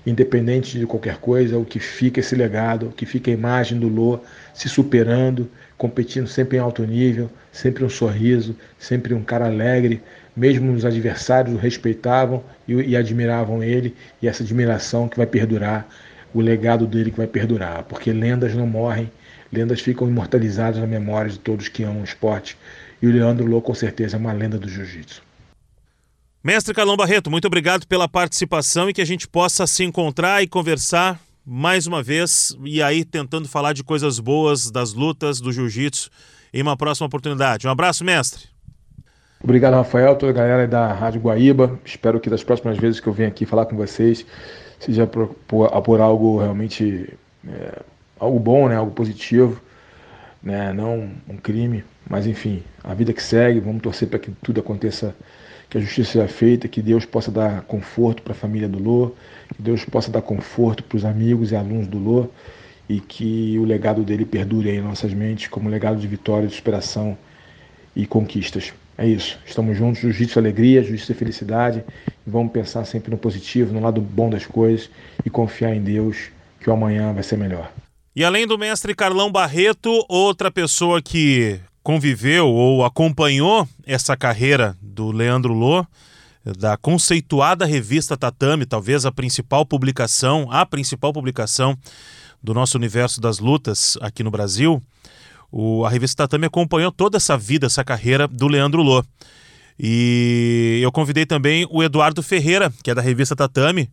independente 0.06 0.78
de 0.78 0.86
qualquer 0.86 1.18
coisa, 1.18 1.58
o 1.58 1.64
que 1.64 1.78
fica 1.78 2.20
esse 2.20 2.34
legado, 2.34 2.88
o 2.88 2.92
que 2.92 3.04
fica 3.06 3.30
a 3.30 3.34
imagem 3.34 3.78
do 3.78 3.88
Lô 3.88 4.20
se 4.54 4.68
superando, 4.68 5.50
competindo 5.76 6.26
sempre 6.26 6.56
em 6.56 6.60
alto 6.60 6.84
nível, 6.84 7.30
sempre 7.52 7.84
um 7.84 7.88
sorriso, 7.88 8.56
sempre 8.78 9.14
um 9.14 9.22
cara 9.22 9.46
alegre, 9.46 10.02
mesmo 10.36 10.72
os 10.72 10.84
adversários 10.84 11.54
o 11.54 11.58
respeitavam 11.58 12.42
e, 12.66 12.74
e 12.74 12.96
admiravam 12.96 13.62
ele, 13.62 13.94
e 14.22 14.28
essa 14.28 14.42
admiração 14.42 15.08
que 15.08 15.16
vai 15.16 15.26
perdurar, 15.26 15.88
o 16.32 16.40
legado 16.40 16.86
dele 16.86 17.10
que 17.10 17.16
vai 17.16 17.26
perdurar, 17.26 17.84
porque 17.84 18.12
lendas 18.12 18.54
não 18.54 18.66
morrem, 18.66 19.10
lendas 19.52 19.80
ficam 19.80 20.08
imortalizadas 20.08 20.80
na 20.80 20.86
memória 20.86 21.30
de 21.30 21.38
todos 21.38 21.68
que 21.68 21.82
amam 21.82 22.02
o 22.02 22.04
esporte, 22.04 22.56
e 23.00 23.06
o 23.06 23.12
Leandro 23.12 23.46
Lô 23.46 23.60
com 23.60 23.74
certeza 23.74 24.16
é 24.16 24.18
uma 24.18 24.32
lenda 24.32 24.58
do 24.58 24.68
jiu-jitsu. 24.68 25.22
Mestre 26.42 26.72
Carlão 26.72 26.96
Barreto, 26.96 27.30
muito 27.30 27.46
obrigado 27.46 27.86
pela 27.86 28.08
participação 28.08 28.88
e 28.88 28.92
que 28.92 29.02
a 29.02 29.04
gente 29.04 29.26
possa 29.26 29.66
se 29.66 29.82
encontrar 29.84 30.42
e 30.42 30.46
conversar 30.46 31.20
mais 31.44 31.86
uma 31.86 32.02
vez 32.02 32.56
e 32.64 32.82
aí 32.82 33.04
tentando 33.04 33.48
falar 33.48 33.72
de 33.72 33.82
coisas 33.82 34.18
boas 34.20 34.70
das 34.70 34.92
lutas 34.92 35.40
do 35.40 35.50
jiu-jitsu 35.50 36.10
em 36.52 36.62
uma 36.62 36.76
próxima 36.76 37.06
oportunidade. 37.06 37.66
Um 37.66 37.70
abraço, 37.70 38.04
mestre. 38.04 38.44
Obrigado, 39.42 39.74
Rafael, 39.74 40.16
toda 40.16 40.32
a 40.32 40.34
galera 40.34 40.66
da 40.66 40.92
Rádio 40.92 41.20
Guaíba. 41.20 41.78
Espero 41.84 42.20
que 42.20 42.28
das 42.28 42.42
próximas 42.42 42.76
vezes 42.76 43.00
que 43.00 43.06
eu 43.06 43.12
venho 43.12 43.28
aqui 43.28 43.46
falar 43.46 43.66
com 43.66 43.76
vocês 43.76 44.26
seja 44.78 45.06
por, 45.06 45.28
por, 45.46 45.70
por 45.82 46.00
algo 46.00 46.38
realmente 46.38 47.12
é, 47.46 47.82
algo 48.18 48.38
bom, 48.38 48.68
né, 48.68 48.76
algo 48.76 48.92
positivo, 48.92 49.60
né, 50.42 50.72
não 50.72 51.10
um 51.28 51.36
crime, 51.36 51.84
mas 52.08 52.26
enfim, 52.26 52.62
a 52.82 52.94
vida 52.94 53.12
que 53.12 53.22
segue. 53.22 53.60
Vamos 53.60 53.82
torcer 53.82 54.08
para 54.08 54.18
que 54.18 54.30
tudo 54.42 54.60
aconteça, 54.60 55.14
que 55.68 55.78
a 55.78 55.80
justiça 55.80 56.12
seja 56.12 56.28
feita, 56.28 56.68
que 56.68 56.80
Deus 56.82 57.04
possa 57.04 57.30
dar 57.30 57.62
conforto 57.62 58.22
para 58.22 58.32
a 58.32 58.36
família 58.36 58.68
do 58.68 58.78
Lô, 58.78 59.12
que 59.54 59.62
Deus 59.62 59.84
possa 59.84 60.10
dar 60.10 60.22
conforto 60.22 60.82
para 60.82 60.96
os 60.96 61.04
amigos 61.04 61.52
e 61.52 61.56
alunos 61.56 61.86
do 61.86 61.98
Lô 61.98 62.28
e 62.88 63.00
que 63.00 63.58
o 63.58 63.64
legado 63.64 64.02
dele 64.02 64.24
perdure 64.24 64.70
em 64.70 64.80
nossas 64.80 65.12
mentes 65.12 65.48
como 65.48 65.68
legado 65.68 65.98
de 66.00 66.06
vitória, 66.06 66.48
de 66.48 66.54
superação 66.54 67.18
e 67.94 68.06
conquistas. 68.06 68.72
É 68.98 69.06
isso. 69.06 69.38
Estamos 69.46 69.78
juntos, 69.78 70.00
jiu-jitsu 70.00 70.40
alegria, 70.40 70.82
jiu-jitsu 70.82 71.14
felicidade. 71.14 71.84
E 72.26 72.30
vamos 72.30 72.52
pensar 72.52 72.84
sempre 72.84 73.12
no 73.12 73.16
positivo, 73.16 73.72
no 73.72 73.80
lado 73.80 74.00
bom 74.00 74.28
das 74.28 74.44
coisas 74.44 74.90
e 75.24 75.30
confiar 75.30 75.72
em 75.72 75.80
Deus 75.80 76.30
que 76.60 76.68
o 76.68 76.72
amanhã 76.72 77.12
vai 77.12 77.22
ser 77.22 77.38
melhor. 77.38 77.70
E 78.16 78.24
além 78.24 78.44
do 78.44 78.58
mestre 78.58 78.96
Carlão 78.96 79.30
Barreto, 79.30 80.04
outra 80.08 80.50
pessoa 80.50 81.00
que 81.00 81.60
conviveu 81.80 82.48
ou 82.48 82.84
acompanhou 82.84 83.68
essa 83.86 84.16
carreira 84.16 84.76
do 84.82 85.12
Leandro 85.12 85.52
Lô, 85.52 85.86
da 86.58 86.76
conceituada 86.76 87.64
revista 87.64 88.16
Tatame, 88.16 88.66
talvez 88.66 89.06
a 89.06 89.12
principal 89.12 89.64
publicação, 89.64 90.48
a 90.50 90.66
principal 90.66 91.12
publicação 91.12 91.78
do 92.42 92.52
nosso 92.52 92.76
universo 92.76 93.20
das 93.20 93.38
lutas 93.38 93.96
aqui 94.00 94.24
no 94.24 94.30
Brasil, 94.30 94.82
o, 95.50 95.84
a 95.84 95.90
revista 95.90 96.24
Tatame 96.24 96.46
acompanhou 96.46 96.92
toda 96.92 97.16
essa 97.16 97.36
vida, 97.36 97.66
essa 97.66 97.84
carreira 97.84 98.28
do 98.28 98.46
Leandro 98.48 98.82
Lô. 98.82 99.04
E 99.78 100.80
eu 100.82 100.90
convidei 100.90 101.24
também 101.24 101.66
o 101.70 101.82
Eduardo 101.82 102.22
Ferreira, 102.22 102.72
que 102.82 102.90
é 102.90 102.94
da 102.94 103.00
revista 103.00 103.36
Tatame, 103.36 103.90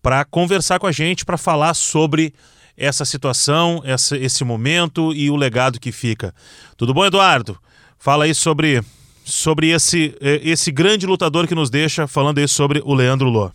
para 0.00 0.24
conversar 0.24 0.78
com 0.78 0.86
a 0.86 0.92
gente, 0.92 1.24
para 1.24 1.36
falar 1.36 1.74
sobre 1.74 2.32
essa 2.76 3.04
situação, 3.04 3.82
essa, 3.84 4.16
esse 4.16 4.42
momento 4.44 5.12
e 5.12 5.28
o 5.30 5.36
legado 5.36 5.78
que 5.78 5.92
fica. 5.92 6.34
Tudo 6.76 6.94
bom, 6.94 7.04
Eduardo? 7.04 7.58
Fala 7.98 8.24
aí 8.24 8.34
sobre, 8.34 8.82
sobre 9.22 9.68
esse, 9.68 10.16
eh, 10.20 10.40
esse 10.42 10.70
grande 10.72 11.06
lutador 11.06 11.46
que 11.46 11.54
nos 11.54 11.68
deixa, 11.68 12.06
falando 12.06 12.38
aí 12.38 12.48
sobre 12.48 12.80
o 12.82 12.94
Leandro 12.94 13.28
Lô. 13.28 13.50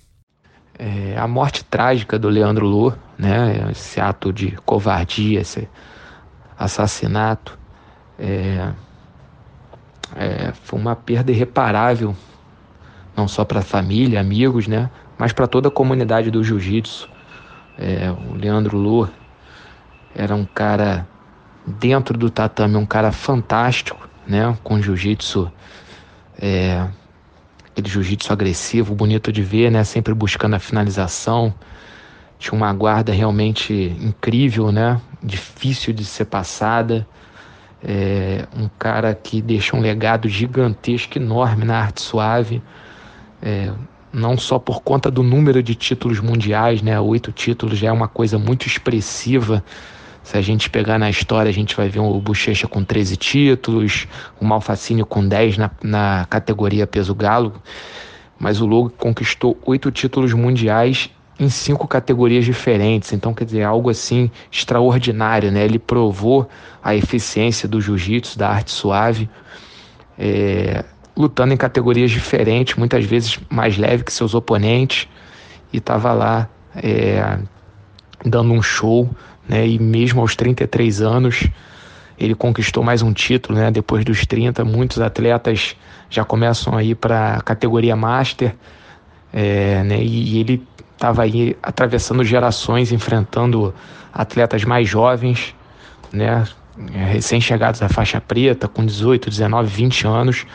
É, 0.78 1.18
a 1.18 1.28
morte 1.28 1.64
trágica 1.64 2.20
do 2.20 2.30
Leandro 2.30 2.68
Lô, 2.68 2.94
né, 3.18 3.70
esse 3.72 4.00
ato 4.00 4.32
de 4.32 4.52
covardia, 4.66 5.40
esse 5.40 5.68
assassinato. 6.58 7.58
É, 8.18 8.72
é, 10.16 10.54
foi 10.64 10.80
uma 10.80 10.96
perda 10.96 11.32
irreparável, 11.32 12.16
não 13.16 13.28
só 13.28 13.44
para 13.44 13.60
a 13.60 13.64
família, 13.64 14.20
amigos, 14.20 14.68
né, 14.68 14.90
mas 15.18 15.34
para 15.34 15.48
toda 15.48 15.68
a 15.68 15.72
comunidade 15.72 16.32
do 16.32 16.44
jiu-jitsu. 16.44 17.10
É, 17.78 18.10
o 18.12 18.36
Leandro 18.36 18.78
Lu 18.78 19.10
era 20.14 20.34
um 20.34 20.46
cara 20.46 21.06
dentro 21.66 22.18
do 22.18 22.30
tatame, 22.30 22.78
um 22.78 22.86
cara 22.86 23.12
fantástico, 23.12 24.08
né, 24.26 24.58
com 24.64 24.82
jiu-jitsu, 24.82 25.52
é, 26.40 26.88
aquele 27.66 27.90
jiu-jitsu 27.90 28.32
agressivo, 28.32 28.96
bonito 28.96 29.32
de 29.32 29.42
ver, 29.42 29.70
né, 29.72 29.84
sempre 29.84 30.14
buscando 30.14 30.56
a 30.56 30.60
finalização. 30.60 31.54
Tinha 32.38 32.54
uma 32.54 32.72
guarda 32.74 33.12
realmente 33.14 33.74
incrível, 34.00 34.72
né? 34.72 35.00
Difícil 35.24 35.94
de 35.94 36.04
ser 36.04 36.26
passada. 36.26 37.08
É, 37.84 38.48
um 38.58 38.70
cara 38.80 39.14
que 39.14 39.42
deixa 39.42 39.76
um 39.76 39.80
legado 39.80 40.28
gigantesco, 40.28 41.18
enorme 41.18 41.66
na 41.66 41.80
arte 41.80 42.02
suave. 42.02 42.62
É, 43.42 43.72
não 44.12 44.38
só 44.38 44.58
por 44.58 44.82
conta 44.82 45.12
do 45.12 45.22
número 45.22 45.62
de 45.62 45.76
títulos 45.76 46.20
mundiais, 46.20 46.82
né? 46.82 47.00
Oito 47.00 47.32
títulos 47.32 47.78
já 47.78 47.90
é 47.90 47.92
uma 47.92 48.08
coisa 48.08 48.40
muito 48.40 48.66
expressiva. 48.66 49.64
Se 50.24 50.38
a 50.38 50.42
gente 50.42 50.70
pegar 50.70 50.98
na 50.98 51.10
história, 51.10 51.50
a 51.50 51.54
gente 51.54 51.76
vai 51.76 51.88
ver 51.88 52.00
o 52.00 52.20
Bochecha 52.20 52.68
com 52.68 52.84
13 52.84 53.18
títulos, 53.18 54.08
o 54.40 54.46
Malfacínio 54.46 55.06
com 55.06 55.28
10 55.28 55.58
na, 55.58 55.72
na 55.84 56.26
categoria 56.30 56.88
peso 56.88 57.14
galo. 57.14 57.54
Mas 58.40 58.60
o 58.60 58.66
Logo 58.66 58.90
conquistou 58.90 59.58
oito 59.66 59.92
títulos 59.92 60.34
mundiais 60.34 61.12
em 61.40 61.50
cinco 61.50 61.88
categorias 61.88 62.46
diferentes. 62.46 63.12
Então, 63.14 63.34
quer 63.34 63.46
dizer, 63.46 63.64
algo 63.64 63.90
assim 63.90 64.32
extraordinário, 64.52 65.52
né? 65.52 65.64
Ele 65.66 65.80
provou 65.80 66.48
a 66.84 66.96
eficiência 66.96 67.68
do 67.68 67.82
jiu-jitsu, 67.82 68.38
da 68.38 68.50
arte 68.50 68.72
suave, 68.72 69.30
é, 70.18 70.84
lutando 71.16 71.54
em 71.54 71.58
categorias 71.58 72.12
diferentes, 72.12 72.76
muitas 72.76 73.06
vezes 73.06 73.40
mais 73.50 73.78
leve 73.78 74.04
que 74.04 74.14
seus 74.14 74.34
oponentes, 74.34 75.08
e 75.74 75.78
estava 75.78 76.14
lá 76.14 76.50
é, 76.76 77.38
dando 78.24 78.54
um 78.54 78.62
show, 78.62 79.10
né? 79.48 79.68
E 79.68 79.78
mesmo 79.78 80.22
aos 80.22 80.36
33 80.36 81.02
anos, 81.02 81.50
ele 82.18 82.34
conquistou 82.34 82.84
mais 82.84 83.02
um 83.02 83.12
título, 83.12 83.58
né? 83.58 83.72
Depois 83.72 84.06
dos 84.06 84.26
30, 84.26 84.64
muitos 84.64 85.00
atletas 85.00 85.76
já 86.10 86.24
começam 86.24 86.78
a 86.78 86.84
ir 86.84 86.96
para 86.96 87.36
a 87.36 87.42
categoria 87.42 87.96
Master, 87.96 88.56
é, 89.36 89.84
né? 89.84 90.02
E, 90.02 90.38
e 90.38 90.40
ele 90.40 90.66
estava 90.94 91.24
aí 91.24 91.58
atravessando 91.62 92.24
gerações, 92.24 92.94
enfrentando 92.94 93.76
atletas 94.14 94.64
mais 94.64 94.88
jovens, 94.88 95.54
né, 96.12 96.46
recém-chegados 97.12 97.82
à 97.82 97.90
faixa 97.90 98.22
preta, 98.22 98.66
com 98.66 98.86
18, 98.86 99.30
19, 99.30 99.68
20 99.68 100.08
anos, 100.08 100.46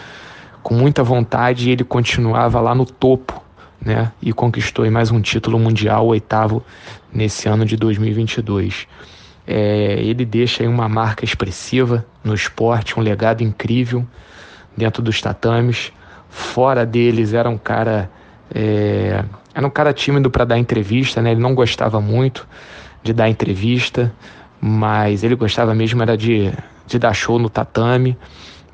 com 0.62 0.74
muita 0.74 1.02
vontade, 1.02 1.68
e 1.68 1.72
ele 1.72 1.84
continuava 1.84 2.58
lá 2.58 2.74
no 2.74 2.86
topo, 2.86 3.42
né, 3.84 4.10
e 4.22 4.32
conquistou 4.32 4.90
mais 4.90 5.10
um 5.10 5.20
título 5.20 5.58
mundial, 5.58 6.06
o 6.06 6.08
oitavo, 6.08 6.64
nesse 7.12 7.46
ano 7.46 7.66
de 7.66 7.76
2022. 7.76 8.88
É, 9.46 10.00
ele 10.00 10.24
deixa 10.24 10.66
uma 10.66 10.88
marca 10.88 11.22
expressiva 11.22 12.06
no 12.24 12.32
esporte, 12.32 12.98
um 12.98 13.02
legado 13.02 13.42
incrível 13.42 14.06
dentro 14.74 15.02
dos 15.02 15.20
tatames. 15.20 15.92
Fora 16.30 16.86
deles, 16.86 17.34
era 17.34 17.50
um 17.50 17.58
cara 17.58 18.08
é, 18.54 19.24
era 19.54 19.66
um 19.66 19.70
cara 19.70 19.92
tímido 19.92 20.30
para 20.30 20.44
dar 20.44 20.58
entrevista, 20.58 21.20
né? 21.20 21.32
Ele 21.32 21.40
não 21.40 21.54
gostava 21.54 22.00
muito 22.00 22.46
de 23.02 23.12
dar 23.12 23.28
entrevista, 23.28 24.12
mas 24.60 25.24
ele 25.24 25.34
gostava 25.34 25.74
mesmo 25.74 26.02
era 26.02 26.16
de, 26.16 26.52
de 26.86 26.98
dar 26.98 27.14
show 27.14 27.38
no 27.38 27.48
tatame, 27.48 28.16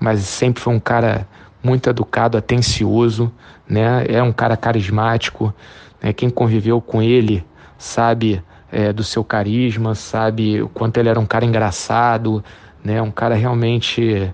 mas 0.00 0.21
sempre 0.21 0.62
foi 0.62 0.75
um 0.75 0.80
cara 0.80 1.26
muito 1.62 1.88
educado, 1.90 2.37
atencioso, 2.37 3.33
né? 3.68 4.04
É 4.09 4.23
um 4.23 4.33
cara 4.33 4.56
carismático, 4.56 5.54
né? 6.02 6.12
Quem 6.12 6.30
conviveu 6.30 6.80
com 6.80 7.02
ele 7.02 7.45
sabe 7.78 8.42
é, 8.71 8.92
do 8.92 9.04
seu 9.04 9.25
carisma, 9.25 9.95
sabe 9.95 10.62
o 10.62 10.68
quanto 10.68 10.99
ele 10.99 11.09
era 11.09 11.21
um 11.21 11.26
cara 11.26 11.45
engraçado, 11.45 12.45
né? 12.83 13.00
Um 13.00 13.11
cara 13.11 13.35
realmente, 13.35 14.33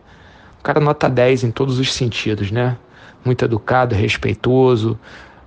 um 0.59 0.63
cara 0.63 0.81
nota 0.81 1.09
10 1.09 1.45
em 1.45 1.51
todos 1.51 1.79
os 1.79 1.93
sentidos, 1.93 2.51
né? 2.51 2.77
Muito 3.25 3.45
educado, 3.45 3.95
respeitoso, 3.95 4.99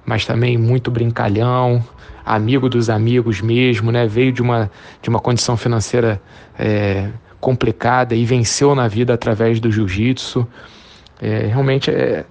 mas 0.05 0.25
também 0.25 0.57
muito 0.57 0.91
brincalhão, 0.91 1.83
amigo 2.25 2.69
dos 2.69 2.89
amigos 2.89 3.41
mesmo, 3.41 3.91
né? 3.91 4.07
Veio 4.07 4.31
de 4.31 4.41
uma, 4.41 4.71
de 5.01 5.09
uma 5.09 5.19
condição 5.19 5.55
financeira 5.55 6.21
é, 6.57 7.09
complicada 7.39 8.15
e 8.15 8.25
venceu 8.25 8.73
na 8.73 8.87
vida 8.87 9.13
através 9.13 9.59
do 9.59 9.71
jiu-jitsu. 9.71 10.47
É, 11.21 11.47
realmente 11.47 11.91
é, 11.91 12.25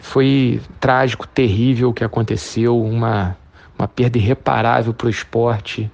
foi 0.00 0.60
trágico, 0.80 1.26
terrível 1.26 1.90
o 1.90 1.94
que 1.94 2.04
aconteceu, 2.04 2.80
uma, 2.80 3.36
uma 3.78 3.88
perda 3.88 4.18
irreparável 4.18 4.92
para 4.92 5.06
o 5.06 5.10
esporte. 5.10 5.90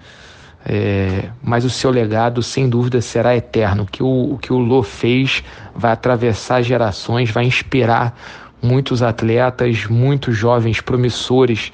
é, 0.65 1.31
mas 1.43 1.65
o 1.65 1.71
seu 1.71 1.91
legado, 1.91 2.43
sem 2.43 2.69
dúvida, 2.69 3.01
será 3.01 3.37
eterno. 3.37 3.83
O 3.83 3.87
que 3.87 4.03
o, 4.03 4.35
o 4.35 4.39
que 4.39 4.53
o 4.53 4.59
Lô 4.59 4.83
fez 4.83 5.43
vai 5.75 5.93
atravessar 5.93 6.63
gerações, 6.63 7.31
vai 7.31 7.45
inspirar 7.45 8.17
muitos 8.63 9.03
atletas, 9.03 9.87
muitos 9.87 10.37
jovens 10.37 10.81
promissores. 10.81 11.73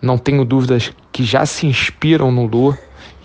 Não 0.00 0.16
tenho 0.16 0.44
dúvidas 0.44 0.92
que 1.10 1.24
já 1.24 1.44
se 1.44 1.66
inspiram 1.66 2.30
no 2.30 2.46
Lô 2.46 2.74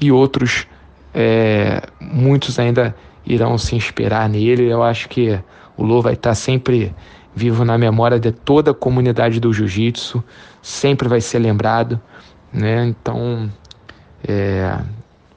e 0.02 0.12
outros, 0.12 0.66
é, 1.14 1.82
muitos 2.00 2.58
ainda 2.58 2.96
irão 3.26 3.58
se 3.58 3.76
inspirar 3.76 4.28
nele. 4.28 4.68
Eu 4.68 4.82
acho 4.82 5.08
que 5.08 5.40
o 5.78 5.84
Lô 5.84 6.02
vai 6.02 6.14
estar 6.14 6.34
sempre 6.34 6.94
vivo 7.36 7.64
na 7.64 7.78
memória 7.78 8.20
de 8.20 8.32
toda 8.32 8.72
a 8.72 8.74
comunidade 8.74 9.40
do 9.40 9.54
jiu-jitsu, 9.54 10.24
sempre 10.62 11.08
vai 11.08 11.22
ser 11.22 11.40
lembrado, 11.40 12.02
né? 12.52 12.86
Então, 12.88 13.50
é, 14.28 14.78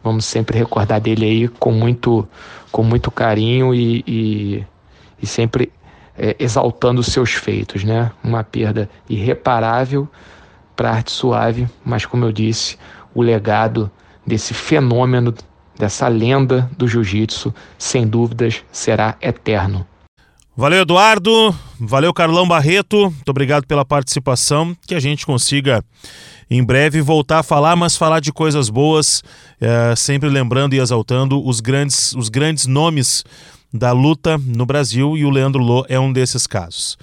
vamos 0.02 0.25
sempre 0.25 0.59
recordar 0.59 1.00
dele 1.00 1.25
aí 1.25 1.49
com 1.49 1.71
muito, 1.71 2.26
com 2.73 2.82
muito 2.82 3.11
carinho 3.11 3.75
e, 3.75 4.02
e, 4.06 4.66
e 5.21 5.26
sempre 5.26 5.71
é, 6.16 6.37
exaltando 6.38 7.02
seus 7.02 7.33
feitos, 7.33 7.85
né? 7.85 8.11
Uma 8.23 8.45
perda 8.45 8.88
irreparável 9.09 10.09
para 10.76 10.90
a 10.90 10.95
arte 10.95 11.11
suave, 11.11 11.69
mas 11.85 12.07
como 12.07 12.25
eu 12.25 12.33
disse, 12.33 12.78
o 13.14 13.23
legado 13.23 13.90
desse 14.26 14.54
fenômeno, 14.54 15.35
dessa 15.78 16.09
lenda 16.09 16.71
do 16.76 16.87
jiu-jitsu, 16.87 17.54
sem 17.78 18.07
dúvidas, 18.07 18.62
será 18.71 19.16
eterno. 19.21 19.87
Valeu, 20.54 20.83
Eduardo. 20.83 21.54
Valeu, 21.81 22.12
Carlão 22.12 22.47
Barreto. 22.47 23.11
Muito 23.11 23.28
obrigado 23.31 23.66
pela 23.66 23.87
participação. 23.87 24.76
Que 24.87 24.95
a 24.95 25.00
gente 25.00 25.25
consiga 25.25 25.83
em 26.50 26.62
breve 26.62 27.00
voltar 27.00 27.38
a 27.38 27.42
falar, 27.42 27.75
mas 27.75 27.97
falar 27.97 28.21
de 28.21 28.31
coisas 28.31 28.69
boas, 28.69 29.23
é, 29.59 29.95
sempre 29.97 30.28
lembrando 30.28 30.75
e 30.75 30.78
exaltando 30.78 31.42
os 31.42 31.61
grandes, 31.61 32.12
os 32.12 32.28
grandes 32.28 32.66
nomes 32.66 33.25
da 33.72 33.92
luta 33.92 34.38
no 34.38 34.66
Brasil 34.66 35.16
e 35.16 35.24
o 35.24 35.30
Leandro 35.30 35.62
Lô 35.62 35.84
é 35.88 35.98
um 35.98 36.12
desses 36.12 36.46
casos. 36.46 36.98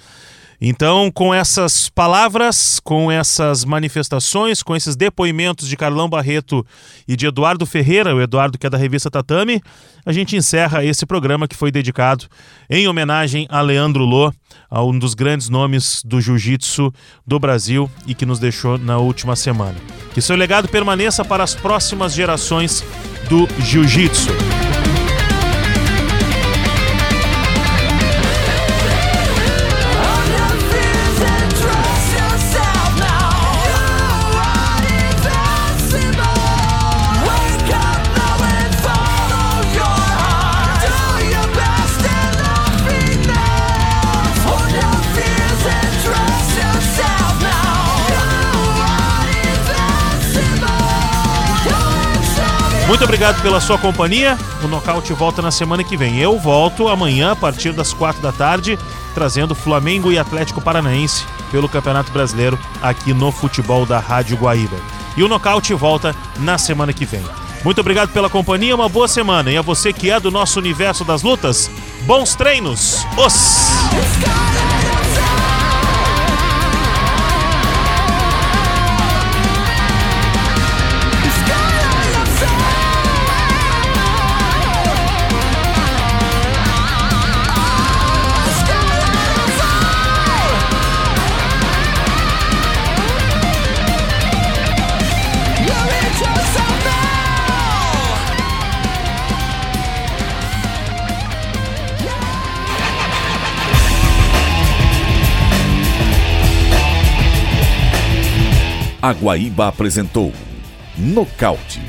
Então, 0.62 1.10
com 1.10 1.32
essas 1.32 1.88
palavras, 1.88 2.78
com 2.84 3.10
essas 3.10 3.64
manifestações, 3.64 4.62
com 4.62 4.76
esses 4.76 4.94
depoimentos 4.94 5.66
de 5.66 5.74
Carlão 5.74 6.06
Barreto 6.06 6.66
e 7.08 7.16
de 7.16 7.26
Eduardo 7.26 7.64
Ferreira, 7.64 8.14
o 8.14 8.20
Eduardo 8.20 8.58
que 8.58 8.66
é 8.66 8.70
da 8.70 8.76
revista 8.76 9.10
Tatame, 9.10 9.62
a 10.04 10.12
gente 10.12 10.36
encerra 10.36 10.84
esse 10.84 11.06
programa 11.06 11.48
que 11.48 11.56
foi 11.56 11.70
dedicado 11.70 12.26
em 12.68 12.86
homenagem 12.86 13.46
a 13.48 13.62
Leandro 13.62 14.04
Lô, 14.04 14.30
a 14.68 14.84
um 14.84 14.98
dos 14.98 15.14
grandes 15.14 15.48
nomes 15.48 16.02
do 16.04 16.20
jiu-jitsu 16.20 16.92
do 17.26 17.40
Brasil 17.40 17.90
e 18.06 18.14
que 18.14 18.26
nos 18.26 18.38
deixou 18.38 18.76
na 18.76 18.98
última 18.98 19.34
semana. 19.36 19.76
Que 20.12 20.20
seu 20.20 20.36
legado 20.36 20.68
permaneça 20.68 21.24
para 21.24 21.42
as 21.42 21.54
próximas 21.54 22.12
gerações 22.12 22.84
do 23.30 23.48
jiu-jitsu. 23.62 24.59
Muito 52.90 53.04
obrigado 53.04 53.40
pela 53.40 53.60
sua 53.60 53.78
companhia. 53.78 54.36
O 54.64 54.66
Nocaute 54.66 55.12
volta 55.12 55.40
na 55.40 55.52
semana 55.52 55.84
que 55.84 55.96
vem. 55.96 56.18
Eu 56.18 56.36
volto 56.40 56.88
amanhã 56.88 57.30
a 57.30 57.36
partir 57.36 57.72
das 57.72 57.94
quatro 57.94 58.20
da 58.20 58.32
tarde, 58.32 58.76
trazendo 59.14 59.54
Flamengo 59.54 60.10
e 60.10 60.18
Atlético 60.18 60.60
Paranaense 60.60 61.24
pelo 61.52 61.68
Campeonato 61.68 62.10
Brasileiro 62.10 62.58
aqui 62.82 63.14
no 63.14 63.30
futebol 63.30 63.86
da 63.86 64.00
Rádio 64.00 64.36
Guaíba. 64.36 64.76
E 65.16 65.22
o 65.22 65.28
Nocaute 65.28 65.72
volta 65.72 66.16
na 66.40 66.58
semana 66.58 66.92
que 66.92 67.04
vem. 67.04 67.22
Muito 67.62 67.80
obrigado 67.80 68.08
pela 68.08 68.28
companhia, 68.28 68.74
uma 68.74 68.88
boa 68.88 69.06
semana. 69.06 69.52
E 69.52 69.56
a 69.56 69.62
você 69.62 69.92
que 69.92 70.10
é 70.10 70.18
do 70.18 70.32
nosso 70.32 70.58
universo 70.58 71.04
das 71.04 71.22
lutas, 71.22 71.70
bons 72.06 72.34
treinos. 72.34 73.06
Os! 73.16 73.70
A 109.10 109.12
Guaíba 109.12 109.66
apresentou 109.66 110.32
Nocaute 110.96 111.80